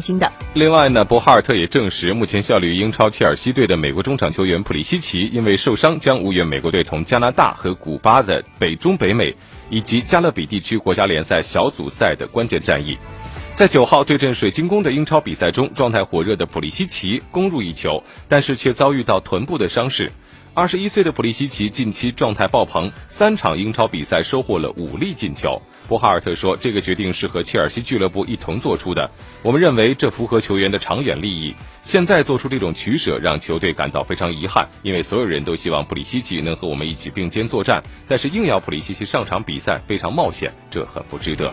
[0.00, 0.32] 新的。
[0.54, 9.34] 另外呢，博哈尔特也证实，目前效力于英超切尔西队的美国中场球员普利西奇因为受伤，将无缘美国队同加拿大和古巴的北中北美
[9.68, 12.96] 以及加勒比地区国家联赛小组赛的关键战役。
[13.54, 20.10] 在九号对阵水晶宫的英超比赛中，状态火热的普利西奇攻入一球，但是却遭遇到臀部的伤势。
[20.52, 25.62] 二十一岁的普利西奇近期状态爆棚，三场英超比赛收获了五粒进球。
[25.86, 29.08] 博哈尔特说：“这个决定是和切尔西俱乐部一同做出的，
[29.42, 31.54] 我们认为这符合球员的长远利益。
[31.82, 41.52] 现在做出这种取舍，让球队感到非常遗憾，因为所有人都希望普利西奇能和我们一起并肩作战，但是硬要普利西奇上场比赛非常冒险，这很不值得。”